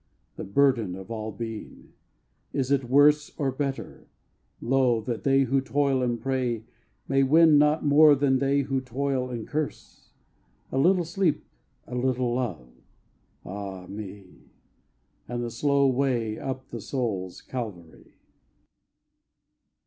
[0.35, 1.93] The burden of all being!
[2.53, 4.07] is it worse Or better,
[4.59, 4.99] lo!
[4.99, 6.63] that they who toil and pray
[7.07, 10.09] May win not more than they who toil and curse?
[10.71, 11.45] A little sleep,
[11.85, 12.71] a little love,
[13.45, 14.49] ah me!
[15.27, 18.15] And the slow weigh up the soul's Calvary!